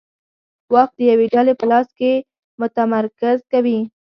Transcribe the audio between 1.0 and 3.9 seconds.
یوې ډلې په لاس کې متمرکز کوي